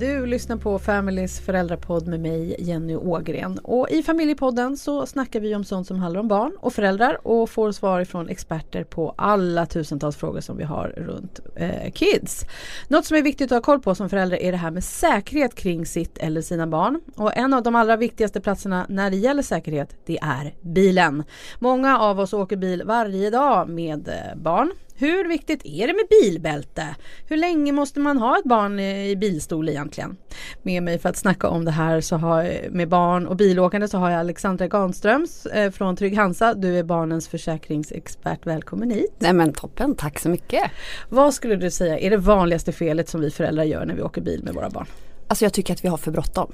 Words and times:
Du 0.00 0.26
lyssnar 0.26 0.56
på 0.56 0.78
Families 0.78 1.40
föräldrapodd 1.40 2.06
med 2.06 2.20
mig 2.20 2.56
Jenny 2.58 2.96
Ågren. 2.96 3.58
Och 3.58 3.90
I 3.90 4.02
familjepodden 4.02 4.76
så 4.76 5.06
snackar 5.06 5.40
vi 5.40 5.54
om 5.54 5.64
sånt 5.64 5.86
som 5.86 5.98
handlar 5.98 6.20
om 6.20 6.28
barn 6.28 6.56
och 6.60 6.72
föräldrar 6.72 7.26
och 7.26 7.50
får 7.50 7.72
svar 7.72 8.04
från 8.04 8.28
experter 8.28 8.84
på 8.84 9.14
alla 9.18 9.66
tusentals 9.66 10.16
frågor 10.16 10.40
som 10.40 10.56
vi 10.56 10.64
har 10.64 10.88
runt 10.88 11.40
eh, 11.56 11.92
kids. 11.92 12.44
Något 12.88 13.04
som 13.04 13.16
är 13.16 13.22
viktigt 13.22 13.52
att 13.52 13.56
ha 13.56 13.62
koll 13.62 13.80
på 13.80 13.94
som 13.94 14.08
förälder 14.08 14.36
är 14.36 14.52
det 14.52 14.58
här 14.58 14.70
med 14.70 14.84
säkerhet 14.84 15.54
kring 15.54 15.86
sitt 15.86 16.18
eller 16.18 16.42
sina 16.42 16.66
barn. 16.66 17.00
Och 17.16 17.36
en 17.36 17.54
av 17.54 17.62
de 17.62 17.74
allra 17.74 17.96
viktigaste 17.96 18.40
platserna 18.40 18.86
när 18.88 19.10
det 19.10 19.16
gäller 19.16 19.42
säkerhet 19.42 19.96
det 20.06 20.18
är 20.22 20.54
bilen. 20.60 21.24
Många 21.58 21.98
av 21.98 22.20
oss 22.20 22.32
åker 22.32 22.56
bil 22.56 22.82
varje 22.86 23.30
dag 23.30 23.68
med 23.68 24.08
eh, 24.08 24.36
barn. 24.36 24.72
Hur 25.00 25.28
viktigt 25.28 25.60
är 25.64 25.86
det 25.86 25.92
med 25.92 26.04
bilbälte? 26.10 26.96
Hur 27.26 27.36
länge 27.36 27.72
måste 27.72 28.00
man 28.00 28.18
ha 28.18 28.38
ett 28.38 28.44
barn 28.44 28.80
i 28.80 29.16
bilstol 29.16 29.68
egentligen? 29.68 30.16
Med 30.62 30.82
mig 30.82 30.98
för 30.98 31.08
att 31.08 31.16
snacka 31.16 31.48
om 31.48 31.64
det 31.64 31.70
här 31.70 32.00
så 32.00 32.16
har, 32.16 32.70
med 32.70 32.88
barn 32.88 33.26
och 33.26 33.36
bilåkande 33.36 33.88
så 33.88 33.98
har 33.98 34.10
jag 34.10 34.20
Alexandra 34.20 34.68
Ganströms 34.68 35.46
eh, 35.46 35.70
från 35.70 35.96
Trygg 35.96 36.16
Hansa. 36.16 36.54
Du 36.54 36.78
är 36.78 36.82
barnens 36.82 37.28
försäkringsexpert. 37.28 38.46
Välkommen 38.46 38.90
hit! 38.90 39.14
Nej 39.18 39.32
men 39.32 39.52
toppen, 39.52 39.94
tack 39.94 40.18
så 40.18 40.28
mycket! 40.28 40.70
Vad 41.08 41.34
skulle 41.34 41.56
du 41.56 41.70
säga 41.70 41.98
är 41.98 42.10
det 42.10 42.16
vanligaste 42.16 42.72
felet 42.72 43.08
som 43.08 43.20
vi 43.20 43.30
föräldrar 43.30 43.64
gör 43.64 43.84
när 43.84 43.94
vi 43.94 44.02
åker 44.02 44.20
bil 44.20 44.44
med 44.44 44.54
våra 44.54 44.70
barn? 44.70 44.86
Alltså 45.28 45.44
jag 45.44 45.52
tycker 45.52 45.72
att 45.72 45.84
vi 45.84 45.88
har 45.88 45.96
för 45.96 46.10
bråttom. 46.10 46.52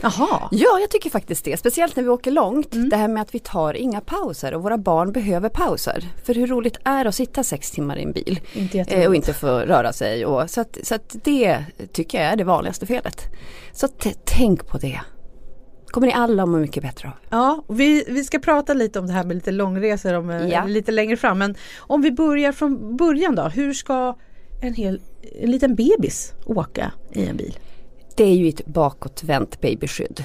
Jaha. 0.00 0.48
Ja, 0.50 0.78
jag 0.80 0.90
tycker 0.90 1.10
faktiskt 1.10 1.44
det. 1.44 1.56
Speciellt 1.56 1.96
när 1.96 2.02
vi 2.02 2.08
åker 2.08 2.30
långt. 2.30 2.74
Mm. 2.74 2.88
Det 2.88 2.96
här 2.96 3.08
med 3.08 3.22
att 3.22 3.34
vi 3.34 3.38
tar 3.38 3.74
inga 3.74 4.00
pauser 4.00 4.54
och 4.54 4.62
våra 4.62 4.78
barn 4.78 5.12
behöver 5.12 5.48
pauser. 5.48 6.08
För 6.24 6.34
hur 6.34 6.46
roligt 6.46 6.76
är 6.84 7.04
det 7.04 7.08
att 7.08 7.14
sitta 7.14 7.42
sex 7.42 7.70
timmar 7.70 7.96
i 7.96 8.02
en 8.02 8.12
bil 8.12 8.40
inte 8.52 8.78
eh, 8.78 9.08
och 9.08 9.14
inte 9.14 9.34
få 9.34 9.58
röra 9.58 9.92
sig. 9.92 10.26
Och, 10.26 10.50
så 10.50 10.60
att, 10.60 10.78
så 10.82 10.94
att 10.94 11.16
det 11.24 11.64
tycker 11.92 12.18
jag 12.22 12.32
är 12.32 12.36
det 12.36 12.44
vanligaste 12.44 12.86
felet. 12.86 13.22
Så 13.72 13.88
tänk 14.24 14.66
på 14.68 14.78
det 14.78 15.00
kommer 15.94 16.06
ni 16.06 16.12
alla 16.12 16.46
må 16.46 16.58
mycket 16.58 16.82
bättre 16.82 17.08
av. 17.08 17.14
Ja, 17.30 17.64
vi, 17.68 18.04
vi 18.08 18.24
ska 18.24 18.38
prata 18.38 18.74
lite 18.74 18.98
om 18.98 19.06
det 19.06 19.12
här 19.12 19.24
med 19.24 19.34
lite 19.34 19.50
långresor 19.50 20.14
om, 20.14 20.30
eh, 20.30 20.48
ja. 20.48 20.64
lite 20.64 20.92
längre 20.92 21.16
fram. 21.16 21.38
Men 21.38 21.54
om 21.76 22.02
vi 22.02 22.12
börjar 22.12 22.52
från 22.52 22.96
början 22.96 23.34
då. 23.34 23.42
Hur 23.42 23.72
ska 23.72 24.16
en, 24.62 24.74
hel, 24.74 25.00
en 25.40 25.50
liten 25.50 25.74
bebis 25.74 26.32
åka 26.46 26.92
i 27.12 27.26
en 27.26 27.36
bil? 27.36 27.58
Det 28.14 28.24
är 28.24 28.34
ju 28.34 28.48
ett 28.48 28.66
bakåtvänt 28.66 29.60
babyskydd. 29.60 30.24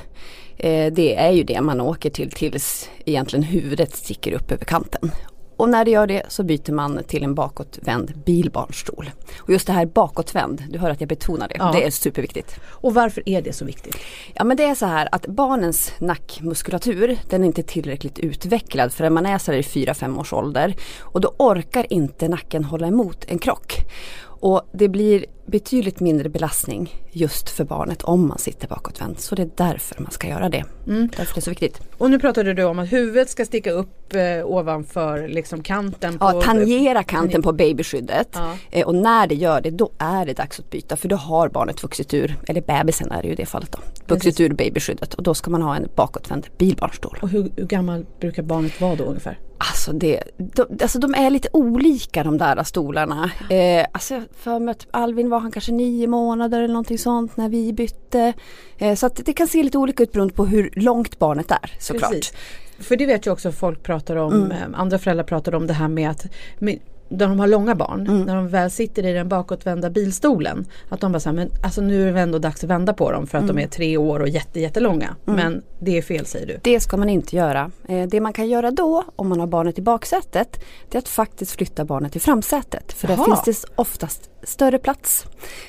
Eh, 0.57 0.93
det 0.93 1.15
är 1.15 1.31
ju 1.31 1.43
det 1.43 1.61
man 1.61 1.81
åker 1.81 2.09
till 2.09 2.31
tills 2.31 2.89
egentligen 3.05 3.43
huvudet 3.43 3.95
sticker 3.95 4.31
upp 4.31 4.51
över 4.51 4.65
kanten. 4.65 5.11
Och 5.59 5.69
när 5.69 5.85
det 5.85 5.91
gör 5.91 6.07
det 6.07 6.23
så 6.27 6.43
byter 6.43 6.71
man 6.71 7.03
till 7.07 7.23
en 7.23 7.35
bakåtvänd 7.35 8.13
bilbarnstol. 8.25 9.11
Och 9.37 9.49
just 9.49 9.67
det 9.67 9.73
här 9.73 9.85
bakåtvänd, 9.85 10.63
du 10.69 10.79
hör 10.79 10.89
att 10.89 11.01
jag 11.01 11.09
betonar 11.09 11.47
det, 11.47 11.55
ja. 11.59 11.71
det 11.71 11.85
är 11.85 11.91
superviktigt. 11.91 12.59
Och 12.65 12.93
varför 12.93 13.29
är 13.29 13.41
det 13.41 13.53
så 13.53 13.65
viktigt? 13.65 13.97
Ja 14.33 14.43
men 14.43 14.57
det 14.57 14.63
är 14.63 14.75
så 14.75 14.85
här 14.85 15.09
att 15.11 15.27
barnens 15.27 15.93
nackmuskulatur 15.99 17.17
den 17.29 17.43
är 17.43 17.47
inte 17.47 17.63
tillräckligt 17.63 18.19
utvecklad 18.19 18.93
förrän 18.93 19.13
man 19.13 19.25
är 19.25 19.37
så 19.37 19.53
i 19.53 19.61
4-5 19.61 20.19
års 20.19 20.33
ålder. 20.33 20.75
Och 20.99 21.21
då 21.21 21.35
orkar 21.37 21.93
inte 21.93 22.27
nacken 22.27 22.63
hålla 22.63 22.87
emot 22.87 23.25
en 23.27 23.39
krock. 23.39 23.75
Och 24.21 24.69
det 24.71 24.87
blir 24.87 25.25
betydligt 25.49 25.99
mindre 25.99 26.29
belastning 26.29 26.95
just 27.11 27.49
för 27.49 27.63
barnet 27.63 28.01
om 28.01 28.27
man 28.27 28.37
sitter 28.37 28.67
bakåtvänd. 28.67 29.19
Så 29.19 29.35
det 29.35 29.41
är 29.41 29.49
därför 29.55 30.01
man 30.01 30.11
ska 30.11 30.27
göra 30.27 30.49
det. 30.49 30.63
Mm. 30.87 31.09
Därför 31.17 31.33
det 31.35 31.39
är 31.39 31.41
så 31.41 31.49
viktigt. 31.49 31.81
Och 31.97 32.11
nu 32.11 32.19
pratade 32.19 32.53
du 32.53 32.63
om 32.63 32.79
att 32.79 32.91
huvudet 32.91 33.29
ska 33.29 33.45
sticka 33.45 33.71
upp 33.71 34.15
eh, 34.15 34.45
ovanför 34.45 35.27
liksom 35.27 35.63
kanten. 35.63 36.19
På, 36.19 36.25
ja, 36.25 36.41
tangera 36.41 37.03
kanten 37.03 37.41
på 37.41 37.51
babyskyddet. 37.51 38.29
Ja. 38.33 38.57
Eh, 38.71 38.87
och 38.87 38.95
när 38.95 39.27
det 39.27 39.35
gör 39.35 39.61
det 39.61 39.69
då 39.69 39.91
är 39.97 40.25
det 40.25 40.33
dags 40.33 40.59
att 40.59 40.69
byta 40.69 40.95
för 40.95 41.07
då 41.07 41.15
har 41.15 41.49
barnet 41.49 41.83
vuxit 41.83 42.13
ur, 42.13 42.37
eller 42.47 42.61
bebisen 42.61 43.11
är 43.11 43.21
det 43.21 43.27
ju 43.27 43.33
i 43.33 43.35
det 43.35 43.45
fallet 43.45 43.71
då, 43.71 43.79
vuxit 44.13 44.39
ur 44.39 44.53
babyskyddet 44.53 45.13
och 45.13 45.23
då 45.23 45.33
ska 45.33 45.51
man 45.51 45.61
ha 45.61 45.75
en 45.75 45.87
bakåtvänd 45.95 46.47
bilbarnstol. 46.57 47.17
Och 47.21 47.29
hur, 47.29 47.51
hur 47.55 47.65
gammal 47.65 48.05
brukar 48.19 48.43
barnet 48.43 48.81
vara 48.81 48.95
då 48.95 49.03
ungefär? 49.03 49.39
Alltså, 49.61 49.91
det, 49.93 50.23
de, 50.37 50.65
alltså 50.81 50.99
de 50.99 51.13
är 51.13 51.29
lite 51.29 51.49
olika 51.53 52.23
de 52.23 52.37
där 52.37 52.63
stolarna. 52.63 53.31
Eh, 53.49 53.85
alltså 53.91 54.21
för 54.37 54.59
mig 54.59 54.71
att 54.71 54.87
Alvin 54.91 55.29
var 55.29 55.38
han 55.39 55.51
kanske 55.51 55.71
nio 55.71 56.07
månader 56.07 56.57
eller 56.57 56.73
någonting 56.73 56.97
sånt 56.97 57.37
när 57.37 57.49
vi 57.49 57.73
bytte. 57.73 58.33
Eh, 58.77 58.95
så 58.95 59.05
att 59.05 59.15
det 59.25 59.33
kan 59.33 59.47
se 59.47 59.63
lite 59.63 59.77
olika 59.77 60.03
ut 60.03 60.11
beroende 60.11 60.33
på 60.33 60.45
hur 60.45 60.73
långt 60.75 61.19
barnet 61.19 61.51
är 61.51 61.75
såklart. 61.79 62.11
Precis. 62.11 62.33
För 62.79 62.95
det 62.95 63.05
vet 63.05 63.25
jag 63.25 63.33
också 63.33 63.51
folk 63.51 63.83
pratar 63.83 64.15
om, 64.15 64.33
mm. 64.33 64.51
Eh, 64.51 64.79
andra 64.79 64.99
föräldrar 64.99 65.23
pratar 65.23 65.55
om 65.55 65.67
det 65.67 65.73
här 65.73 65.87
med 65.87 66.09
att 66.09 66.25
med, 66.59 66.79
där 67.09 67.27
de 67.27 67.39
har 67.39 67.47
långa 67.47 67.75
barn, 67.75 68.07
mm. 68.07 68.21
när 68.21 68.35
de 68.35 68.47
väl 68.47 68.71
sitter 68.71 69.05
i 69.05 69.13
den 69.13 69.29
bakåtvända 69.29 69.89
bilstolen. 69.89 70.65
Att 70.89 71.01
de 71.01 71.11
bara 71.11 71.19
säger 71.19 71.35
men 71.35 71.51
alltså 71.63 71.81
nu 71.81 72.09
är 72.09 72.13
det 72.13 72.19
ändå 72.19 72.39
dags 72.39 72.63
att 72.63 72.69
vända 72.69 72.93
på 72.93 73.11
dem 73.11 73.27
för 73.27 73.37
att 73.37 73.43
mm. 73.43 73.55
de 73.55 73.61
är 73.61 73.67
tre 73.67 73.97
år 73.97 74.19
och 74.19 74.29
jätte, 74.29 74.59
jättelånga. 74.59 75.15
Mm. 75.27 75.39
Men 75.39 75.63
det 75.79 75.97
är 75.97 76.01
fel 76.01 76.25
säger 76.25 76.47
du. 76.47 76.59
Det 76.63 76.79
ska 76.79 76.97
man 76.97 77.09
inte 77.09 77.35
göra. 77.35 77.71
Eh, 77.87 78.07
det 78.07 78.21
man 78.21 78.33
kan 78.33 78.47
göra 78.49 78.71
då 78.71 79.03
om 79.15 79.29
man 79.29 79.39
har 79.39 79.47
barnet 79.47 79.79
i 79.79 79.81
baksätet 79.81 80.59
det 80.89 80.97
är 80.97 80.99
att 80.99 81.07
faktiskt 81.07 81.51
flytta 81.51 81.85
barnet 81.85 82.11
till 82.11 82.21
framsätet. 82.21 82.93
För 82.93 83.07
Jaha. 83.07 83.17
där 83.17 83.35
finns 83.43 83.61
det 83.61 83.71
oftast 83.75 84.29
större 84.43 84.79
plats. 84.79 85.25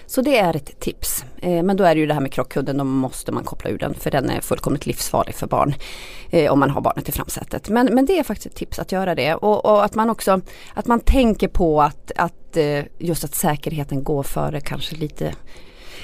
Så 0.06 0.22
det 0.22 0.38
är 0.38 0.56
ett 0.56 0.80
tips. 0.80 1.24
Eh, 1.42 1.62
men 1.62 1.76
då 1.76 1.84
är 1.84 1.94
det 1.94 2.00
ju 2.00 2.06
det 2.06 2.14
här 2.14 2.20
med 2.20 2.32
krockkudden, 2.32 2.76
då 2.78 2.84
måste 2.84 3.32
man 3.32 3.44
koppla 3.44 3.70
ur 3.70 3.78
den 3.78 3.94
för 3.94 4.10
den 4.10 4.30
är 4.30 4.40
fullkomligt 4.40 4.86
livsfarlig 4.86 5.34
för 5.34 5.46
barn. 5.46 5.74
Eh, 6.30 6.52
om 6.52 6.60
man 6.60 6.70
har 6.70 6.80
barnet 6.80 7.08
i 7.08 7.12
framsätet. 7.12 7.68
Men, 7.68 7.86
men 7.94 8.06
det 8.06 8.18
är 8.18 8.22
faktiskt 8.22 8.46
ett 8.46 8.54
tips 8.54 8.78
att 8.78 8.92
göra 8.92 9.14
det 9.14 9.34
och, 9.34 9.64
och 9.64 9.84
att 9.84 9.94
man 9.94 10.10
också 10.10 10.40
att 10.74 10.86
man 10.86 11.00
tänker 11.00 11.48
på 11.48 11.82
att, 11.82 12.12
att 12.16 12.56
eh, 12.56 12.84
just 12.98 13.24
att 13.24 13.34
säkerheten 13.34 14.04
går 14.04 14.22
före 14.22 14.60
kanske 14.60 14.96
lite 14.96 15.34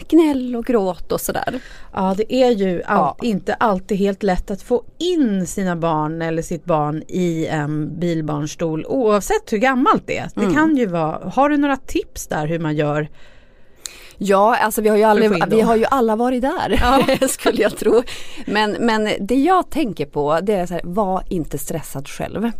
gnäll 0.08 0.56
och 0.56 0.64
gråt 0.64 1.12
och 1.12 1.20
sådär. 1.20 1.60
Ja 1.92 2.14
det 2.16 2.34
är 2.34 2.50
ju 2.50 2.82
all, 2.82 3.14
ja. 3.18 3.26
inte 3.26 3.54
alltid 3.54 3.98
helt 3.98 4.22
lätt 4.22 4.50
att 4.50 4.62
få 4.62 4.84
in 4.98 5.46
sina 5.46 5.76
barn 5.76 6.22
eller 6.22 6.42
sitt 6.42 6.64
barn 6.64 7.02
i 7.08 7.46
en 7.46 7.98
bilbarnstol 7.98 8.84
oavsett 8.86 9.52
hur 9.52 9.58
gammalt 9.58 10.06
det 10.06 10.18
är. 10.18 10.30
Det 10.34 10.40
mm. 10.40 10.54
kan 10.54 10.76
ju 10.76 10.86
vara, 10.86 11.30
har 11.30 11.48
du 11.48 11.56
några 11.56 11.76
tips 11.76 12.26
där 12.26 12.46
hur 12.46 12.58
man 12.58 12.76
gör 12.76 13.08
Ja, 14.18 14.56
alltså 14.56 14.80
vi 14.80 14.88
har 14.88 14.96
ju, 14.96 15.02
aldrig, 15.02 15.44
vi 15.48 15.60
har 15.60 15.76
ju 15.76 15.84
alla 15.90 16.16
varit 16.16 16.42
där 16.42 16.78
ja. 16.80 17.28
skulle 17.28 17.62
jag 17.62 17.76
tro. 17.76 18.02
Men, 18.46 18.72
men 18.72 19.08
det 19.20 19.34
jag 19.34 19.70
tänker 19.70 20.06
på 20.06 20.40
det 20.42 20.52
är 20.52 20.66
så 20.66 20.74
här, 20.74 20.82
var 20.84 21.22
inte 21.28 21.58
stressad 21.58 22.08
själv. 22.08 22.50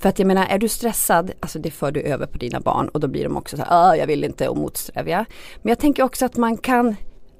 För 0.00 0.08
att 0.08 0.18
jag 0.18 0.26
menar, 0.26 0.46
är 0.46 0.58
du 0.58 0.68
stressad, 0.68 1.32
alltså 1.40 1.58
det 1.58 1.70
för 1.70 1.92
du 1.92 2.00
över 2.00 2.26
på 2.26 2.38
dina 2.38 2.60
barn 2.60 2.88
och 2.88 3.00
då 3.00 3.08
blir 3.08 3.24
de 3.24 3.36
också 3.36 3.56
så 3.56 3.62
här, 3.62 3.94
jag 3.94 4.06
vill 4.06 4.24
inte 4.24 4.48
och 4.48 4.56
motsträviga. 4.56 5.24
Men 5.62 5.68
jag 5.70 5.78
tänker 5.78 6.02
också 6.02 6.24
att 6.24 6.36
man 6.36 6.56
kan 6.56 6.96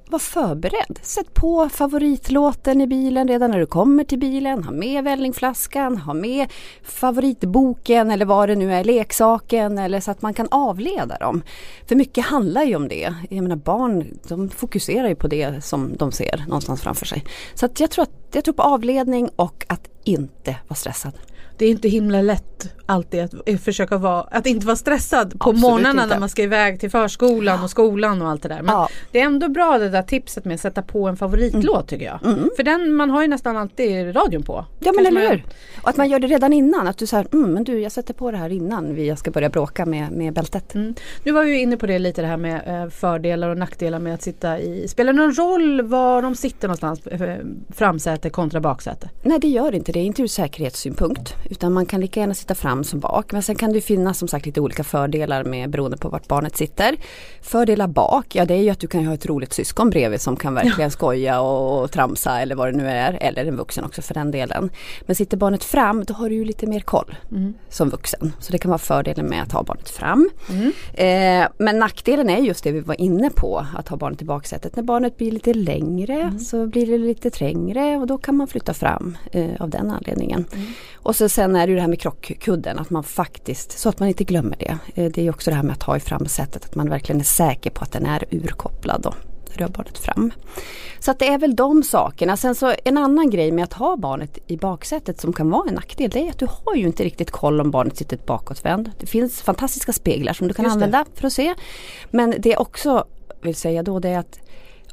var 0.09 0.19
förberedd. 0.19 0.99
Sätt 1.01 1.33
på 1.33 1.69
favoritlåten 1.69 2.81
i 2.81 2.87
bilen 2.87 3.27
redan 3.27 3.51
när 3.51 3.59
du 3.59 3.65
kommer 3.65 4.03
till 4.03 4.19
bilen. 4.19 4.63
Ha 4.63 4.71
med 4.71 5.03
vällingflaskan, 5.03 5.97
ha 5.97 6.13
med 6.13 6.51
favoritboken 6.83 8.11
eller 8.11 8.25
vad 8.25 8.49
det 8.49 8.55
nu 8.55 8.73
är, 8.73 8.83
leksaken 8.83 9.77
eller 9.77 9.99
så 9.99 10.11
att 10.11 10.21
man 10.21 10.33
kan 10.33 10.47
avleda 10.51 11.17
dem. 11.17 11.43
För 11.87 11.95
mycket 11.95 12.25
handlar 12.25 12.63
ju 12.63 12.75
om 12.75 12.87
det. 12.87 13.13
Jag 13.29 13.43
menar 13.43 13.55
barn 13.55 14.19
de 14.27 14.49
fokuserar 14.49 15.07
ju 15.07 15.15
på 15.15 15.27
det 15.27 15.65
som 15.65 15.95
de 15.97 16.11
ser 16.11 16.43
någonstans 16.47 16.81
framför 16.81 17.05
sig. 17.05 17.25
Så 17.53 17.65
att 17.65 17.79
jag, 17.79 17.91
tror 17.91 18.03
att, 18.03 18.11
jag 18.31 18.43
tror 18.43 18.53
på 18.53 18.63
avledning 18.63 19.29
och 19.35 19.65
att 19.69 19.89
inte 20.03 20.55
vara 20.67 20.75
stressad 20.75 21.13
det 21.57 21.65
är 21.65 21.69
inte 21.69 21.89
himla 21.89 22.21
lätt 22.21 22.73
alltid 22.85 23.23
att 23.23 23.33
eh, 23.45 23.57
försöka 23.57 23.97
vara, 23.97 24.21
att 24.21 24.45
inte 24.45 24.65
vara 24.65 24.75
stressad 24.75 25.39
på 25.39 25.53
morgnarna 25.53 26.05
när 26.05 26.19
man 26.19 26.29
ska 26.29 26.43
iväg 26.43 26.79
till 26.79 26.89
förskolan 26.89 27.57
ja. 27.57 27.63
och 27.63 27.69
skolan 27.69 28.21
och 28.21 28.29
allt 28.29 28.41
det 28.41 28.49
där. 28.49 28.61
Men 28.61 28.75
ja. 28.75 28.89
det 29.11 29.19
är 29.19 29.25
ändå 29.25 29.47
bra 29.47 29.77
det 29.77 29.89
där 29.89 30.01
tipset 30.01 30.45
med 30.45 30.55
att 30.55 30.61
sätta 30.61 30.81
på 30.81 31.07
en 31.07 31.17
favoritlåt 31.17 31.75
mm. 31.75 31.85
tycker 31.87 32.05
jag. 32.05 32.19
Mm. 32.23 32.49
För 32.55 32.63
den, 32.63 32.93
man 32.93 33.09
har 33.09 33.21
ju 33.21 33.27
nästan 33.27 33.57
alltid 33.57 34.15
radion 34.15 34.43
på. 34.43 34.65
Ja 34.79 34.91
men 34.95 35.05
eller 35.05 35.29
hur. 35.29 35.43
Och 35.81 35.89
att 35.89 35.97
man 35.97 36.09
gör 36.09 36.19
det 36.19 36.27
redan 36.27 36.53
innan. 36.53 36.87
Att 36.87 36.97
du 36.97 37.07
säger, 37.07 37.27
mm, 37.33 37.53
men 37.53 37.63
du 37.63 37.79
jag 37.79 37.91
sätter 37.91 38.13
på 38.13 38.31
det 38.31 38.37
här 38.37 38.49
innan 38.49 38.95
vi, 38.95 39.07
jag 39.07 39.17
ska 39.17 39.31
börja 39.31 39.49
bråka 39.49 39.85
med, 39.85 40.11
med 40.11 40.33
bältet. 40.33 40.75
Mm. 40.75 40.95
Nu 41.23 41.31
var 41.31 41.43
vi 41.43 41.61
inne 41.61 41.77
på 41.77 41.85
det 41.85 41.99
lite 41.99 42.21
det 42.21 42.27
här 42.27 42.37
med 42.37 42.83
eh, 42.83 42.89
fördelar 42.89 43.49
och 43.49 43.57
nackdelar 43.57 43.99
med 43.99 44.13
att 44.13 44.21
sitta 44.21 44.59
i, 44.59 44.87
spelar 44.87 45.13
det 45.13 45.19
någon 45.19 45.33
roll 45.33 45.81
var 45.81 46.21
de 46.21 46.35
sitter 46.35 46.67
någonstans? 46.67 47.07
Eh, 47.07 47.37
framsäte 47.69 48.29
kontra 48.29 48.59
baksäte? 48.59 49.09
Nej 49.23 49.39
det 49.39 49.47
gör 49.47 49.75
inte 49.75 49.91
det, 49.91 49.99
inte 49.99 50.21
ur 50.21 50.27
säkerhetssynpunkt. 50.27 51.35
Utan 51.49 51.73
man 51.73 51.85
kan 51.85 52.01
lika 52.01 52.19
gärna 52.19 52.33
sitta 52.33 52.55
fram 52.55 52.83
som 52.83 52.99
bak. 52.99 53.31
Men 53.31 53.43
sen 53.43 53.55
kan 53.55 53.73
det 53.73 53.81
finnas 53.81 54.17
som 54.17 54.27
sagt 54.27 54.45
lite 54.45 54.61
olika 54.61 54.83
fördelar 54.83 55.43
med 55.43 55.69
beroende 55.69 55.97
på 55.97 56.09
vart 56.09 56.27
barnet 56.27 56.57
sitter. 56.57 56.95
Fördelar 57.41 57.87
bak, 57.87 58.35
ja 58.35 58.45
det 58.45 58.53
är 58.53 58.61
ju 58.61 58.69
att 58.69 58.79
du 58.79 58.87
kan 58.87 59.05
ha 59.05 59.13
ett 59.13 59.25
roligt 59.25 59.53
syskon 59.53 59.89
bredvid 59.89 60.21
som 60.21 60.35
kan 60.35 60.53
verkligen 60.53 60.81
ja. 60.81 60.89
skoja 60.89 61.41
och, 61.41 61.83
och 61.83 61.91
tramsa 61.91 62.41
eller 62.41 62.55
vad 62.55 62.67
det 62.67 62.77
nu 62.77 62.87
är. 62.87 63.17
Eller 63.21 63.45
en 63.45 63.55
vuxen 63.55 63.85
också 63.85 64.01
för 64.01 64.13
den 64.13 64.31
delen. 64.31 64.69
Men 65.05 65.15
sitter 65.15 65.37
barnet 65.37 65.63
fram 65.63 66.03
då 66.03 66.13
har 66.13 66.29
du 66.29 66.35
ju 66.35 66.45
lite 66.45 66.67
mer 66.67 66.79
koll 66.79 67.15
mm. 67.31 67.53
som 67.69 67.89
vuxen. 67.89 68.33
Så 68.39 68.51
det 68.51 68.57
kan 68.57 68.69
vara 68.69 68.79
fördelen 68.79 69.25
med 69.25 69.43
att 69.43 69.51
ha 69.51 69.63
barnet 69.63 69.89
fram. 69.89 70.29
Mm. 70.49 70.71
Eh, 70.93 71.47
men 71.57 71.79
nackdelen 71.79 72.29
är 72.29 72.37
just 72.37 72.63
det 72.63 72.71
vi 72.71 72.79
var 72.79 73.01
inne 73.01 73.29
på, 73.29 73.65
att 73.75 73.87
ha 73.87 73.97
barnet 73.97 74.21
i 74.21 74.25
baksätet. 74.25 74.75
När 74.75 74.83
barnet 74.83 75.17
blir 75.17 75.31
lite 75.31 75.53
längre 75.53 76.21
mm. 76.21 76.39
så 76.39 76.67
blir 76.67 76.87
det 76.87 76.97
lite 76.97 77.29
trängre 77.29 77.97
och 77.97 78.07
då 78.07 78.17
kan 78.17 78.35
man 78.35 78.47
flytta 78.47 78.73
fram 78.73 79.17
eh, 79.31 79.49
av 79.59 79.69
den 79.69 79.91
anledningen. 79.91 80.45
Mm. 80.53 80.67
Och 80.93 81.15
så 81.15 81.29
sen 81.33 81.55
är 81.55 81.67
det 81.67 81.69
ju 81.69 81.75
det 81.75 81.81
här 81.81 81.87
med 81.87 81.99
krockkudden, 81.99 82.79
att 82.79 82.89
man 82.89 83.03
faktiskt, 83.03 83.79
så 83.79 83.89
att 83.89 83.99
man 83.99 84.09
inte 84.09 84.23
glömmer 84.23 84.57
det. 84.59 84.77
Eh, 84.95 85.11
det 85.11 85.27
är 85.27 85.29
också 85.29 85.49
det 85.49 85.55
här 85.55 85.63
med 85.63 85.73
att 85.73 85.83
ha 85.83 85.97
i 85.97 85.99
framsätet, 85.99 86.65
att 86.65 86.75
man 86.75 86.89
verkligen 86.89 87.19
är 87.19 87.25
säker 87.25 87.69
på 87.69 87.83
att 87.83 87.91
den 87.91 88.05
är 88.05 88.25
urkopplad. 88.31 89.01
Då. 89.01 89.13
rör 89.53 89.67
barnet 89.67 89.97
fram. 89.97 90.31
Så 90.99 91.11
att 91.11 91.19
det 91.19 91.27
är 91.27 91.37
väl 91.37 91.55
de 91.55 91.83
sakerna. 91.83 92.37
Sen 92.37 92.55
så 92.55 92.73
en 92.85 92.97
annan 92.97 93.29
grej 93.29 93.51
med 93.51 93.63
att 93.63 93.73
ha 93.73 93.97
barnet 93.97 94.37
i 94.47 94.57
baksätet 94.57 95.21
som 95.21 95.33
kan 95.33 95.49
vara 95.49 95.69
en 95.69 95.75
nackdel 95.75 96.09
det 96.09 96.27
är 96.27 96.29
att 96.29 96.39
du 96.39 96.47
har 96.49 96.75
ju 96.75 96.87
inte 96.87 97.03
riktigt 97.03 97.31
koll 97.31 97.61
om 97.61 97.71
barnet 97.71 97.97
sitter 97.97 98.17
bakåtvänd. 98.25 98.91
Det 98.99 99.05
finns 99.05 99.41
fantastiska 99.41 99.93
speglar 99.93 100.33
som 100.33 100.47
du 100.47 100.53
kan 100.53 100.65
använda 100.65 101.05
för 101.15 101.27
att 101.27 101.33
se. 101.33 101.53
Men 102.11 102.35
det 102.39 102.53
är 102.53 102.61
också 102.61 103.05
vill 103.41 103.55
säga 103.55 103.83
då 103.83 103.99
det 103.99 104.09
är 104.09 104.19
att 104.19 104.39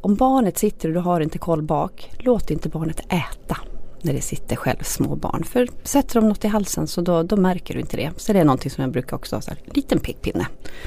om 0.00 0.14
barnet 0.14 0.58
sitter 0.58 0.88
och 0.88 0.94
du 0.94 1.00
har 1.00 1.20
inte 1.20 1.38
koll 1.38 1.62
bak, 1.62 2.10
låt 2.18 2.50
inte 2.50 2.68
barnet 2.68 3.00
äta 3.00 3.56
när 4.04 4.12
det 4.12 4.20
sitter 4.20 4.56
själv 4.56 4.82
små 4.82 5.16
barn. 5.16 5.44
För 5.44 5.68
sätter 5.82 6.20
de 6.20 6.28
något 6.28 6.44
i 6.44 6.48
halsen 6.48 6.86
så 6.86 7.00
då, 7.00 7.22
då 7.22 7.36
märker 7.36 7.74
du 7.74 7.80
inte 7.80 7.96
det. 7.96 8.10
Så 8.16 8.32
det 8.32 8.38
är 8.38 8.44
någonting 8.44 8.70
som 8.70 8.82
jag 8.82 8.92
brukar 8.92 9.16
också 9.16 9.36
ha 9.36 9.42
en 9.46 9.56
liten 9.74 9.98
pekpinne 9.98 10.46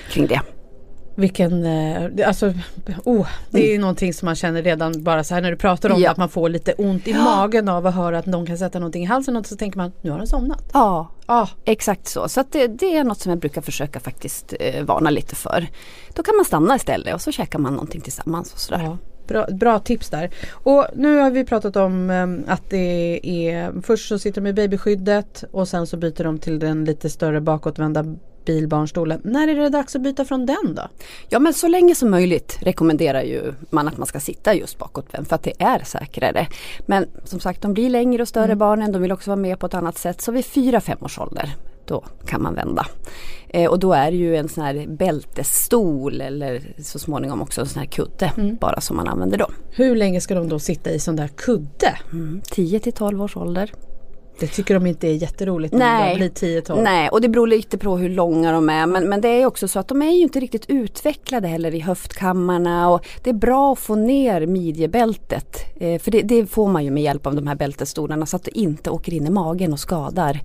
kring 0.10 0.28
det. 0.28 0.42
Vilken, 1.16 1.66
eh, 1.66 2.28
alltså, 2.28 2.54
oh, 3.06 3.28
det 3.50 3.60
är 3.60 3.66
ju 3.66 3.70
mm. 3.70 3.82
någonting 3.82 4.14
som 4.14 4.26
man 4.26 4.36
känner 4.36 4.64
redan 4.64 5.04
bara 5.04 5.24
så 5.24 5.34
här 5.34 5.42
när 5.42 5.52
du 5.52 5.58
pratar 5.58 5.90
om 5.90 6.02
ja. 6.02 6.12
att 6.12 6.18
man 6.18 6.30
får 6.30 6.50
lite 6.50 6.74
ont 6.74 7.08
i 7.08 7.12
ja. 7.12 7.24
magen 7.24 7.70
av 7.70 7.88
att 7.88 7.96
höra 7.96 8.18
att 8.18 8.26
någon 8.26 8.46
kan 8.46 8.58
sätta 8.58 8.80
någonting 8.80 9.04
i 9.04 9.06
halsen 9.06 9.38
och 9.38 9.46
så 9.46 9.56
tänker 9.56 9.78
man 9.78 9.92
nu 10.02 10.12
har 10.12 10.18
den 10.18 10.28
somnat. 10.28 10.70
Ja, 10.74 11.12
ah. 11.26 11.48
exakt 11.66 12.08
så. 12.08 12.30
Så 12.30 12.44
det, 12.52 12.68
det, 12.68 12.98
är 12.98 13.04
något 13.04 13.20
som 13.20 13.30
jag 13.30 13.40
brukar 13.40 13.62
försöka 13.62 14.00
faktiskt 14.00 14.54
eh, 14.60 14.84
varna 14.84 15.10
lite 15.10 15.36
för. 15.36 15.68
Då 16.16 16.24
kan 16.24 16.36
man 16.36 16.46
stanna 16.46 16.76
istället 16.76 17.14
och 17.14 17.22
så 17.22 17.32
käkar 17.32 17.60
man 17.60 17.74
någonting 17.74 18.02
tillsammans 18.02 18.54
och 18.54 18.60
sådär. 18.60 18.84
Ja. 18.84 18.98
Bra, 19.28 19.46
bra, 19.52 19.80
tips 19.80 20.10
där. 20.10 20.30
Och 20.52 20.88
nu 20.96 21.18
har 21.18 21.32
vi 21.32 21.46
pratat 21.46 21.76
om 21.76 22.10
um, 22.10 22.44
att 22.48 22.70
det 22.70 23.20
är 23.24 23.82
först 23.82 24.08
så 24.08 24.20
sitter 24.20 24.42
de 24.42 24.50
i 24.50 24.54
babyskyddet 24.54 25.44
och 25.52 25.68
sen 25.68 25.88
så 25.88 25.98
byter 25.98 26.24
de 26.24 26.40
till 26.40 26.60
den 26.60 26.86
lite 26.86 27.10
större 27.10 27.42
bakåtvända 27.42 28.06
bilbarnstolen. 28.46 29.22
När 29.24 29.48
är 29.48 29.56
det 29.56 29.70
dags 29.70 29.96
att 29.96 30.02
byta 30.02 30.26
från 30.26 30.46
den 30.46 30.76
då? 30.76 30.88
Ja 31.30 31.40
men 31.40 31.54
så 31.54 31.68
länge 31.68 31.96
som 31.96 32.12
möjligt 32.12 32.58
rekommenderar 32.62 33.22
ju 33.22 33.54
man 33.70 33.88
att 33.88 33.98
man 33.98 34.08
ska 34.08 34.20
sitta 34.20 34.54
just 34.54 34.78
bakåtvänd 34.78 35.28
för 35.28 35.36
att 35.36 35.44
det 35.44 35.62
är 35.64 35.80
säkrare. 35.84 36.48
Men 36.86 37.08
som 37.24 37.40
sagt 37.40 37.62
de 37.62 37.74
blir 37.74 37.90
längre 37.90 38.22
och 38.22 38.28
större 38.28 38.46
mm. 38.46 38.58
barnen, 38.58 38.92
de 38.92 39.02
vill 39.02 39.12
också 39.12 39.30
vara 39.30 39.42
med 39.42 39.60
på 39.60 39.66
ett 39.66 39.74
annat 39.74 39.98
sätt. 39.98 40.22
Så 40.22 40.32
vid 40.32 40.46
4-5 40.46 41.04
års 41.04 41.20
ålder 41.20 41.56
då 41.86 42.04
kan 42.26 42.42
man 42.44 42.56
vända. 42.56 42.88
Eh, 43.50 43.70
och 43.72 43.80
då 43.80 43.94
är 43.94 44.12
det 44.12 44.18
ju 44.18 44.36
en 44.36 44.50
sån 44.50 44.64
här 44.64 44.88
bältesstol 44.88 46.22
eller 46.22 46.74
så 46.80 47.00
småningom 47.00 47.42
också 47.42 47.62
en 47.62 47.68
sån 47.68 47.80
här 47.80 47.88
kudde 47.88 48.32
mm. 48.38 48.56
bara 48.56 48.82
som 48.82 48.98
man 48.98 49.08
använder 49.08 49.38
då. 49.38 49.48
Hur 49.72 49.96
länge 49.96 50.22
ska 50.22 50.36
de 50.36 50.50
då 50.50 50.60
sitta 50.60 50.92
i 50.92 51.00
sån 51.00 51.16
där 51.16 51.28
kudde? 51.28 51.98
Mm, 52.12 52.42
10 52.46 52.80
till 52.80 52.94
12 52.94 53.22
års 53.22 53.38
ålder. 53.38 53.72
Det 54.40 54.48
tycker 54.48 54.74
de 54.74 54.86
inte 54.86 55.08
är 55.08 55.14
jätteroligt 55.14 55.74
när 55.74 56.00
Nej. 56.00 56.14
de 56.14 56.18
blir 56.18 56.62
10-12. 56.62 56.84
Nej 56.84 57.10
och 57.10 57.22
det 57.22 57.30
beror 57.30 57.48
lite 57.48 57.78
på 57.78 57.98
hur 57.98 58.10
långa 58.10 58.52
de 58.52 58.70
är 58.70 58.86
men, 58.86 59.10
men 59.10 59.22
det 59.22 59.28
är 59.28 59.46
också 59.46 59.68
så 59.68 59.80
att 59.80 59.88
de 59.88 60.02
är 60.02 60.12
ju 60.12 60.22
inte 60.22 60.40
riktigt 60.40 60.66
utvecklade 60.68 61.48
heller 61.48 61.76
i 61.76 61.80
höftkammarna 61.80 62.90
och 62.90 63.06
det 63.24 63.30
är 63.30 63.34
bra 63.34 63.74
att 63.74 63.80
få 63.80 63.96
ner 63.96 64.46
midjebältet. 64.46 65.58
Eh, 65.76 66.00
för 66.00 66.12
det, 66.12 66.22
det, 66.22 66.46
får 66.46 66.68
man 66.68 66.84
ju 66.84 66.92
med 66.92 67.04
hjälp 67.04 67.28
av 67.28 67.36
de 67.36 67.48
här 67.48 67.56
bältesstolarna 67.56 68.26
så 68.26 68.36
att 68.36 68.44
det 68.44 68.60
inte 68.60 68.90
åker 68.90 69.14
in 69.14 69.28
i 69.28 69.30
magen 69.30 69.74
och 69.74 69.80
skadar 69.80 70.42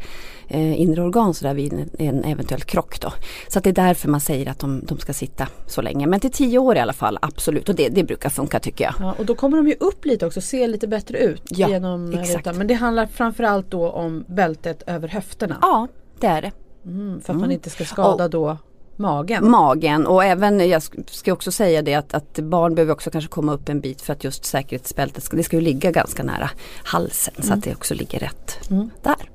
eh, 0.49 0.81
inre 0.81 1.03
organ 1.03 1.35
sådär 1.35 1.55
vid 1.55 1.91
en 1.99 2.25
eventuell 2.25 2.61
krock 2.61 3.01
då. 3.01 3.13
Så 3.49 3.59
att 3.59 3.65
det 3.65 3.71
är 3.71 3.75
därför 3.75 4.09
man 4.09 4.21
säger 4.21 4.51
att 4.51 4.59
de, 4.59 4.83
de 4.87 4.99
ska 4.99 5.13
sitta 5.13 5.49
så 5.67 5.83
länge. 5.83 6.07
Men 6.07 6.21
till 6.21 6.33
10 6.33 6.59
år 6.59 6.77
i 6.77 6.81
alla 6.81 6.93
fall 6.93 7.19
absolut 7.23 7.69
och 7.69 7.75
det, 7.75 7.89
det 7.89 8.05
brukar 8.05 8.31
funka 8.31 8.61
tycker 8.61 8.85
jag. 8.85 8.95
Ja, 9.01 9.15
och 9.19 9.27
då 9.27 9.35
kommer 9.35 9.57
de 9.57 9.69
ju 9.69 9.75
upp 9.81 10.05
lite 10.05 10.27
också, 10.27 10.41
ser 10.41 10.69
lite 10.69 10.87
bättre 10.89 11.19
ut. 11.19 11.43
Ja, 11.49 11.69
genom 11.69 12.13
exakt. 12.13 12.39
Rutan. 12.39 12.59
Men 12.59 12.67
det 12.67 12.75
handlar 12.75 13.07
framförallt 13.07 13.71
då 13.71 13.78
om 13.87 14.25
bältet 14.29 14.83
över 14.87 15.09
höfterna? 15.09 15.59
Ja, 15.63 15.89
det 16.21 16.27
är 16.27 16.43
det. 16.43 16.53
Mm, 16.85 17.21
för 17.21 17.25
att 17.25 17.29
mm. 17.29 17.41
man 17.41 17.53
inte 17.53 17.71
ska 17.71 17.85
skada 17.85 18.25
och, 18.25 18.31
då 18.31 18.57
magen? 18.97 19.51
Magen 19.51 20.07
och 20.07 20.25
även, 20.25 20.69
jag 20.69 20.83
ska 21.07 21.33
också 21.33 21.53
säga 21.53 21.83
det 21.83 21.95
att, 21.95 22.15
att, 22.15 22.39
barn 22.39 22.75
behöver 22.75 22.93
också 22.93 23.11
kanske 23.11 23.31
komma 23.31 23.53
upp 23.53 23.69
en 23.69 23.81
bit 23.81 24.03
för 24.03 24.13
att 24.13 24.25
just 24.25 24.45
säkerhetsbältet 24.45 25.25
ska, 25.25 25.37
det 25.37 25.43
ska 25.43 25.57
ju 25.57 25.63
ligga 25.63 25.91
ganska 25.91 26.23
nära 26.23 26.51
halsen 26.85 27.35
mm. 27.37 27.47
så 27.47 27.53
att 27.53 27.57
mm. 27.57 27.61
det 27.61 27.75
också 27.75 27.95
ligger 27.95 28.19
rätt 28.19 28.71
mm. 28.71 28.91
där. 29.03 29.31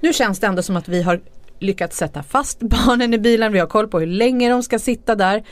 Nu 0.00 0.12
känns 0.12 0.38
det 0.40 0.46
ändå 0.46 0.62
som 0.62 0.76
att 0.76 0.88
vi 0.88 1.02
har 1.02 1.20
lyckats 1.58 1.96
sätta 1.96 2.22
fast 2.22 2.60
barnen 2.60 3.14
i 3.14 3.18
bilen, 3.18 3.52
vi 3.52 3.58
har 3.58 3.66
koll 3.66 3.88
på 3.88 4.00
hur 4.00 4.06
länge 4.06 4.50
de 4.50 4.62
ska 4.62 4.78
sitta 4.78 5.14
där. 5.14 5.44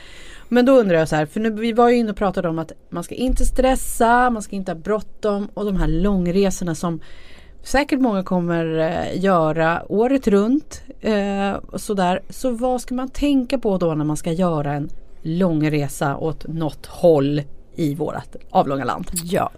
Men 0.49 0.65
då 0.65 0.79
undrar 0.79 0.97
jag 0.97 1.09
så 1.09 1.15
här, 1.15 1.25
för 1.25 1.39
nu, 1.39 1.49
vi 1.49 1.73
var 1.73 1.89
ju 1.89 1.95
inne 1.95 2.11
och 2.11 2.17
pratade 2.17 2.49
om 2.49 2.59
att 2.59 2.71
man 2.89 3.03
ska 3.03 3.15
inte 3.15 3.45
stressa, 3.45 4.29
man 4.29 4.41
ska 4.41 4.55
inte 4.55 4.71
ha 4.71 4.79
bråttom 4.79 5.49
och 5.53 5.65
de 5.65 5.75
här 5.75 5.87
långresorna 5.87 6.75
som 6.75 6.99
säkert 7.65 7.99
många 7.99 8.23
kommer 8.23 8.77
eh, 8.77 9.23
göra 9.23 9.83
året 9.89 10.27
runt. 10.27 10.81
Eh, 11.01 11.55
sådär. 11.73 12.21
Så 12.29 12.51
vad 12.51 12.81
ska 12.81 12.95
man 12.95 13.09
tänka 13.09 13.57
på 13.57 13.77
då 13.77 13.95
när 13.95 14.05
man 14.05 14.17
ska 14.17 14.31
göra 14.31 14.73
en 14.73 14.89
lång 15.21 15.71
resa 15.71 16.17
åt 16.17 16.47
något 16.47 16.85
håll 16.85 17.41
i 17.75 17.95
vårt 17.95 18.35
avlånga 18.49 18.83
land. 18.83 19.11
Ja, 19.23 19.51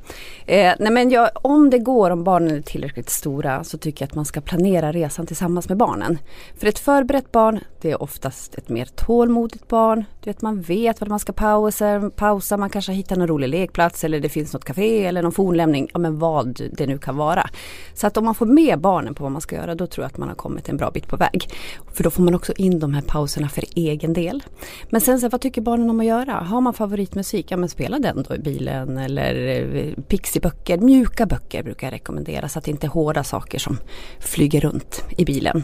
eh, 0.45 0.73
nej 0.79 0.91
men 0.91 1.09
jag, 1.09 1.29
om 1.33 1.69
det 1.69 1.79
går, 1.79 2.11
om 2.11 2.23
barnen 2.23 2.51
är 2.51 2.61
tillräckligt 2.61 3.09
stora 3.09 3.63
så 3.63 3.77
tycker 3.77 4.03
jag 4.03 4.07
att 4.09 4.15
man 4.15 4.25
ska 4.25 4.41
planera 4.41 4.91
resan 4.91 5.25
tillsammans 5.25 5.69
med 5.69 5.77
barnen. 5.77 6.17
För 6.57 6.67
ett 6.67 6.79
förberett 6.79 7.31
barn, 7.31 7.59
det 7.81 7.91
är 7.91 8.01
oftast 8.01 8.55
ett 8.55 8.69
mer 8.69 8.85
tålmodigt 8.85 9.67
barn. 9.67 10.05
Du 10.23 10.29
vet, 10.29 10.41
man 10.41 10.61
vet 10.61 11.01
vad 11.01 11.09
man 11.09 11.19
ska 11.19 11.33
pausa, 11.33 12.11
pausa, 12.15 12.57
man 12.57 12.69
kanske 12.69 12.91
hittar 12.91 13.15
någon 13.15 13.27
rolig 13.27 13.49
lekplats 13.49 14.03
eller 14.03 14.19
det 14.19 14.29
finns 14.29 14.53
något 14.53 14.65
café 14.65 15.05
eller 15.05 15.21
någon 15.21 15.31
fornlämning, 15.31 15.87
ja 15.93 15.99
men 15.99 16.19
vad 16.19 16.61
det 16.71 16.87
nu 16.87 16.97
kan 16.97 17.17
vara. 17.17 17.49
Så 17.93 18.07
att 18.07 18.17
om 18.17 18.25
man 18.25 18.35
får 18.35 18.45
med 18.45 18.79
barnen 18.79 19.15
på 19.15 19.23
vad 19.23 19.31
man 19.31 19.41
ska 19.41 19.55
göra 19.55 19.75
då 19.75 19.87
tror 19.87 20.03
jag 20.03 20.07
att 20.07 20.17
man 20.17 20.27
har 20.27 20.35
kommit 20.35 20.69
en 20.69 20.77
bra 20.77 20.91
bit 20.91 21.07
på 21.07 21.17
väg. 21.17 21.49
För 21.93 22.03
då 22.03 22.09
får 22.09 22.23
man 22.23 22.35
också 22.35 22.53
in 22.53 22.79
de 22.79 22.93
här 22.93 23.01
pauserna 23.01 23.49
för 23.49 23.63
egen 23.75 24.13
del. 24.13 24.43
Men 24.89 25.01
sen 25.01 25.19
så, 25.19 25.29
vad 25.29 25.41
tycker 25.41 25.61
barnen 25.61 25.89
om 25.89 25.99
att 25.99 26.05
göra? 26.05 26.33
Har 26.33 26.61
man 26.61 26.73
favoritmusik, 26.73 27.51
ja 27.51 27.57
men 27.57 27.69
spela 27.69 27.99
den 28.13 28.25
då 28.29 28.35
i 28.35 28.39
bilen 28.39 28.97
eller 28.97 29.47
eh, 29.75 30.03
pixiböcker, 30.03 30.77
mjuka 30.77 31.25
böcker 31.25 31.63
brukar 31.63 31.87
jag 31.87 31.93
rekommendera 31.93 32.49
så 32.49 32.59
att 32.59 32.65
det 32.65 32.71
inte 32.71 32.87
är 32.87 32.91
hårda 32.91 33.23
saker 33.23 33.59
som 33.59 33.77
flyger 34.19 34.61
runt 34.61 35.03
i 35.17 35.25
bilen. 35.25 35.63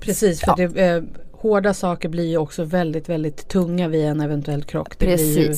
Precis, 0.00 0.40
för 0.40 0.54
ja. 0.58 0.68
det, 0.68 0.86
eh, 0.86 1.02
hårda 1.32 1.74
saker 1.74 2.08
blir 2.08 2.26
ju 2.26 2.36
också 2.36 2.64
väldigt 2.64 3.08
väldigt 3.08 3.48
tunga 3.48 3.88
vid 3.88 4.04
en 4.04 4.20
eventuell 4.20 4.64
krock. 4.64 4.98
Det 4.98 5.06
Precis. 5.06 5.34
blir 5.34 5.48
ju 5.48 5.54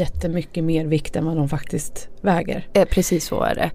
jättemycket 0.00 0.64
mer 0.64 0.86
vikt 0.86 1.16
än 1.16 1.24
vad 1.24 1.36
de 1.36 1.48
faktiskt 1.48 2.08
väger. 2.20 2.66
Eh, 2.72 2.84
precis 2.84 3.24
så 3.24 3.42
är 3.42 3.54
det. 3.54 3.70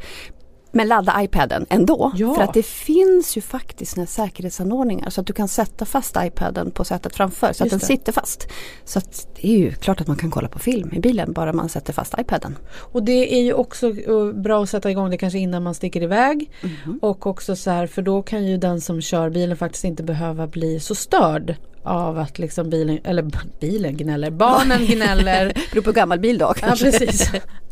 Men 0.78 0.88
ladda 0.88 1.24
iPaden 1.24 1.66
ändå. 1.70 2.12
Ja. 2.16 2.34
För 2.36 2.42
att 2.42 2.54
det 2.54 2.66
finns 2.66 3.38
ju 3.38 3.42
faktiskt 3.42 4.10
säkerhetsanordningar 4.10 5.10
så 5.10 5.22
att 5.22 5.28
du 5.28 5.34
kan 5.34 5.48
sätta 5.48 5.86
fast 5.86 6.18
iPaden 6.20 6.72
på 6.72 6.84
sätet 6.84 7.16
framför 7.16 7.48
så 7.48 7.50
Just 7.50 7.62
att 7.62 7.70
den 7.70 7.80
det. 7.80 7.86
sitter 7.86 8.12
fast. 8.12 8.48
Så 8.86 9.00
att 9.00 9.28
det 9.42 9.48
är 9.48 9.58
ju 9.58 9.72
klart 9.72 10.02
att 10.02 10.08
man 10.08 10.18
kan 10.18 10.32
kolla 10.32 10.48
på 10.48 10.60
film 10.60 10.94
i 10.94 11.00
bilen 11.00 11.34
bara 11.34 11.54
man 11.54 11.70
sätter 11.70 11.94
fast 11.94 12.14
iPaden. 12.18 12.58
Och 12.92 13.04
det 13.04 13.40
är 13.40 13.42
ju 13.42 13.54
också 13.54 13.88
uh, 13.88 14.34
bra 14.34 14.64
att 14.64 14.70
sätta 14.70 14.92
igång 14.92 15.10
det 15.10 15.18
kanske 15.18 15.40
innan 15.40 15.64
man 15.64 15.74
sticker 15.74 16.04
iväg. 16.04 16.52
Mm. 16.62 17.00
Och 17.02 17.28
också 17.28 17.56
så 17.56 17.72
här 17.72 17.88
för 17.88 18.02
då 18.02 18.22
kan 18.22 18.46
ju 18.46 18.58
den 18.58 18.82
som 18.82 19.02
kör 19.02 19.30
bilen 19.30 19.58
faktiskt 19.58 19.84
inte 19.84 20.04
behöva 20.04 20.48
bli 20.48 20.80
så 20.80 20.96
störd 20.96 21.56
av 21.84 22.20
att 22.20 22.40
liksom 22.40 22.70
bilen, 22.70 23.00
eller 23.04 23.26
bilen 23.60 23.98
gnäller, 23.98 24.32
barnen 24.32 24.86
gnäller. 24.86 25.54
Beror 25.72 25.84
på 25.84 25.92
gammal 25.92 26.20
bil 26.20 26.38
då 26.38 26.54
kanske. 26.54 26.86
Ja, 26.86 26.92
precis. 26.92 27.32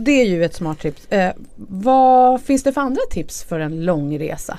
Så 0.00 0.04
det 0.04 0.20
är 0.20 0.24
ju 0.24 0.44
ett 0.44 0.54
smart 0.54 0.78
tips. 0.78 1.06
Eh, 1.12 1.32
vad 1.56 2.42
finns 2.42 2.62
det 2.62 2.72
för 2.72 2.80
andra 2.80 3.00
tips 3.10 3.44
för 3.44 3.60
en 3.60 3.84
lång 3.84 4.18
resa? 4.18 4.58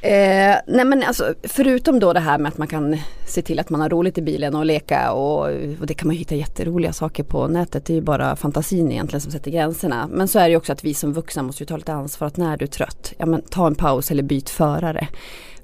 Eh, 0.00 0.56
nej 0.66 0.84
men 0.84 1.02
alltså, 1.02 1.34
förutom 1.42 2.00
då 2.00 2.12
det 2.12 2.20
här 2.20 2.38
med 2.38 2.48
att 2.48 2.58
man 2.58 2.68
kan 2.68 2.98
se 3.26 3.42
till 3.42 3.58
att 3.58 3.70
man 3.70 3.80
har 3.80 3.88
roligt 3.88 4.18
i 4.18 4.22
bilen 4.22 4.54
och 4.54 4.66
leka 4.66 5.12
och, 5.12 5.40
och, 5.80 5.86
det 5.86 5.94
kan 5.94 6.08
man 6.08 6.16
hitta 6.16 6.34
jätteroliga 6.34 6.92
saker 6.92 7.22
på 7.24 7.48
nätet. 7.48 7.84
Det 7.84 7.92
är 7.92 7.94
ju 7.94 8.00
bara 8.00 8.36
fantasin 8.36 8.92
egentligen 8.92 9.20
som 9.20 9.32
sätter 9.32 9.50
gränserna. 9.50 10.08
Men 10.12 10.28
så 10.28 10.38
är 10.38 10.44
det 10.44 10.50
ju 10.50 10.56
också 10.56 10.72
att 10.72 10.84
vi 10.84 10.94
som 10.94 11.12
vuxna 11.12 11.42
måste 11.42 11.62
ju 11.62 11.66
ta 11.66 11.76
lite 11.76 11.92
ansvar 11.92 12.28
att 12.28 12.36
när 12.36 12.56
du 12.56 12.64
är 12.64 12.68
trött, 12.68 13.12
ja 13.18 13.26
men 13.26 13.42
ta 13.42 13.66
en 13.66 13.74
paus 13.74 14.10
eller 14.10 14.22
byt 14.22 14.50
förare. 14.50 15.08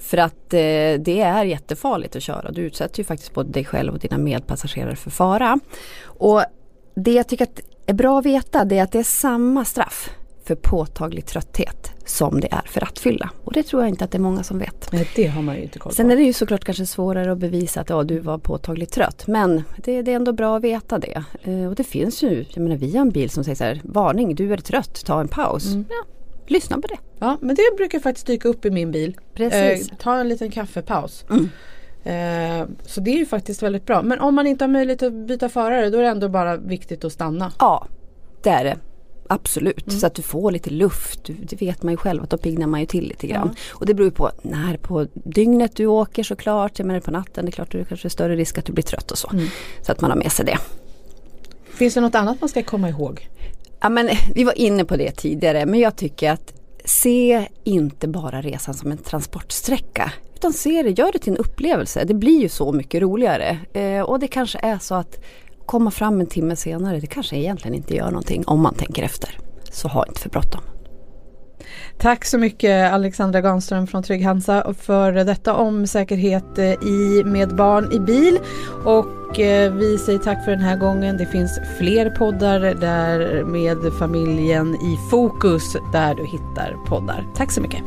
För 0.01 0.17
att 0.17 0.55
eh, 0.55 0.95
det 0.99 1.21
är 1.21 1.45
jättefarligt 1.45 2.17
att 2.17 2.23
köra. 2.23 2.51
Du 2.51 2.63
utsätter 2.63 2.99
ju 2.99 3.05
faktiskt 3.05 3.35
både 3.35 3.53
dig 3.53 3.65
själv 3.65 3.93
och 3.93 3.99
dina 3.99 4.19
medpassagerare 4.19 4.97
för 4.97 5.11
fara. 5.11 5.61
Och 6.05 6.43
det 6.95 7.13
jag 7.13 7.29
tycker 7.29 7.45
att 7.45 7.61
är 7.87 7.95
bra 7.95 8.19
att 8.19 8.27
veta 8.27 8.65
det 8.65 8.79
är 8.79 8.83
att 8.83 8.93
det 8.93 8.99
är 8.99 9.03
samma 9.03 9.65
straff 9.65 10.11
för 10.45 10.55
påtaglig 10.55 11.27
trötthet 11.27 11.93
som 12.05 12.41
det 12.41 12.49
är 12.53 12.63
för 12.67 12.81
rattfylla. 12.81 13.31
Och 13.45 13.53
det 13.53 13.63
tror 13.63 13.83
jag 13.83 13.89
inte 13.89 14.05
att 14.05 14.11
det 14.11 14.19
är 14.19 14.21
många 14.21 14.43
som 14.43 14.59
vet. 14.59 14.93
Nej, 14.93 15.09
det 15.17 15.27
har 15.27 15.43
man 15.43 15.57
ju 15.57 15.63
inte 15.63 15.79
koll 15.79 15.91
på. 15.91 15.97
Sen 15.97 16.11
är 16.11 16.17
det 16.17 16.23
ju 16.23 16.33
såklart 16.33 16.65
kanske 16.65 16.87
svårare 16.87 17.33
att 17.33 17.39
bevisa 17.39 17.81
att 17.81 17.91
ja, 17.91 18.03
du 18.03 18.19
var 18.19 18.39
påtagligt 18.39 18.93
trött. 18.93 19.27
Men 19.27 19.63
det, 19.77 20.03
det 20.03 20.13
är 20.13 20.17
ändå 20.17 20.33
bra 20.33 20.57
att 20.57 20.65
veta 20.65 20.99
det. 20.99 21.25
Eh, 21.43 21.67
och 21.67 21.75
det 21.75 21.85
finns 21.85 22.23
ju, 22.23 22.45
jag 22.51 22.63
menar 22.63 22.77
vi 22.77 22.97
har 22.97 23.01
en 23.01 23.11
bil 23.11 23.31
som 23.31 23.45
säger 23.45 23.57
så 23.57 23.65
här, 23.65 23.81
varning 23.85 24.35
du 24.35 24.53
är 24.53 24.57
trött, 24.57 25.05
ta 25.05 25.21
en 25.21 25.29
paus. 25.29 25.67
Mm. 25.67 25.85
Ja, 25.89 26.05
lyssna 26.47 26.81
på 26.81 26.87
det. 26.87 26.99
Ja 27.19 27.39
men 27.41 27.57
det 27.57 27.77
brukar 27.77 27.99
faktiskt 27.99 28.27
dyka 28.27 28.49
upp 28.49 28.65
i 28.65 28.71
min 28.71 28.91
bil. 28.91 29.17
Precis. 29.35 29.91
Eh, 29.91 29.97
ta 29.97 30.21
en 30.21 30.29
liten 30.29 30.51
kaffepaus. 30.51 31.25
Mm. 31.31 31.49
Eh, 32.05 32.67
så 32.87 33.01
det 33.01 33.11
är 33.11 33.19
ju 33.19 33.27
faktiskt 33.27 33.63
väldigt 33.63 33.87
bra. 33.87 34.03
Men 34.03 34.21
om 34.21 34.35
man 34.35 34.47
inte 34.47 34.65
har 34.65 34.69
möjlighet 34.69 35.03
att 35.03 35.13
byta 35.13 35.49
förare 35.49 35.91
då 35.91 35.99
är 35.99 36.03
det 36.03 36.09
ändå 36.09 36.29
bara 36.29 36.57
viktigt 36.57 37.05
att 37.05 37.13
stanna. 37.13 37.53
Ja, 37.59 37.87
det 38.43 38.51
är 38.51 38.65
det. 38.65 38.77
Absolut, 39.33 39.87
mm. 39.87 40.01
så 40.01 40.07
att 40.07 40.15
du 40.15 40.23
får 40.23 40.53
lite 40.53 40.71
luft. 40.71 41.31
Det 41.43 41.63
vet 41.63 41.83
man 41.83 41.93
ju 41.93 41.97
själv 41.97 42.23
att 42.23 42.31
då 42.31 42.37
piggnar 42.37 42.67
man 42.67 42.81
ju 42.81 42.87
till 42.87 43.09
lite 43.09 43.27
grann. 43.27 43.51
Ja. 43.55 43.61
Och 43.71 43.87
det 43.87 43.95
beror 43.95 44.07
ju 44.07 44.11
på 44.11 44.31
när 44.43 44.77
på 44.77 45.07
dygnet 45.15 45.77
du 45.77 45.87
åker 45.87 46.23
såklart. 46.23 46.79
Jag 46.79 46.87
menar 46.87 47.01
på 47.01 47.11
natten 47.11 47.45
det 47.45 47.49
är 47.49 47.53
klart 47.53 47.75
att 47.75 47.81
det 47.81 47.85
kanske 47.85 48.09
är 48.09 48.11
större 48.11 48.37
risk 48.37 48.59
att 48.59 48.65
du 48.65 48.73
blir 48.73 48.85
trött 48.85 49.11
och 49.11 49.19
så. 49.19 49.31
Mm. 49.33 49.47
Så 49.83 49.93
att 49.93 50.01
man 50.01 50.11
har 50.11 50.19
med 50.19 50.33
sig 50.33 50.47
det. 50.47 50.59
Finns 51.75 51.95
det 51.95 52.01
något 52.01 52.15
annat 52.15 52.41
man 52.41 52.49
ska 52.49 52.63
komma 52.63 52.89
ihåg? 52.89 53.29
Ja, 53.81 53.89
men, 53.89 54.11
vi 54.35 54.45
var 54.45 54.59
inne 54.59 54.85
på 54.85 54.97
det 54.97 55.11
tidigare 55.11 55.67
men 55.67 55.81
jag 55.81 55.97
tycker 55.97 56.31
att 56.31 56.53
se 56.85 57.49
inte 57.65 58.09
bara 58.09 58.43
resan 58.43 58.75
som 58.75 58.93
en 58.93 58.99
transportsträcka 58.99 60.13
utan 60.35 60.53
se 60.53 60.83
det, 60.83 60.91
gör 60.91 61.13
det 61.13 61.19
till 61.19 61.33
en 61.33 61.39
upplevelse. 61.39 62.05
Det 62.05 62.15
blir 62.15 62.41
ju 62.41 62.49
så 62.49 62.73
mycket 62.73 63.03
roligare. 63.03 63.59
Eh, 63.73 64.01
och 64.01 64.21
det 64.21 64.29
kanske 64.29 64.59
är 64.63 64.79
så 64.79 64.95
att 64.95 65.21
komma 65.67 65.91
fram 65.91 66.21
en 66.21 66.27
timme 66.27 66.57
senare, 66.57 67.01
det 67.01 67.07
kanske 67.07 67.37
egentligen 67.37 67.75
inte 67.75 67.95
gör 67.95 68.11
någonting 68.11 68.45
om 68.47 68.61
man 68.61 68.75
tänker 68.75 69.03
efter. 69.03 69.39
Så 69.71 69.89
ha 69.89 70.07
inte 70.07 70.21
för 70.21 70.31
bråttom. 70.31 70.61
Tack 71.99 72.25
så 72.25 72.39
mycket 72.39 72.93
Alexandra 72.93 73.41
Ganström 73.41 73.87
från 73.87 74.03
Trygg 74.03 74.25
Hansa 74.25 74.75
för 74.79 75.13
detta 75.13 75.55
om 75.55 75.87
säkerhet 75.87 76.59
eh, 76.59 76.73
i, 76.73 77.23
med 77.25 77.57
barn 77.57 77.93
i 77.93 77.99
bil. 78.01 78.39
Och 78.85 79.41
eh, 79.41 79.73
vi 79.73 79.99
säger 79.99 80.19
tack 80.19 80.45
för 80.45 80.51
den 80.51 80.61
här 80.61 80.77
gången. 80.77 81.17
Det 81.17 81.27
finns 81.27 81.61
fler 81.79 82.11
poddar 82.11 82.61
där 82.61 83.45
med 83.45 83.93
familjen 83.99 84.75
i 84.75 85.11
fokus 85.11 85.77
där 85.93 86.15
du 86.15 86.25
hittar 86.25 86.77
poddar. 86.87 87.27
Tack 87.37 87.53
så 87.53 87.61
mycket. 87.61 87.83